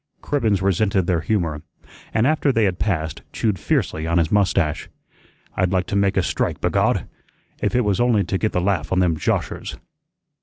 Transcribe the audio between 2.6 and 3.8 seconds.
had passed, chewed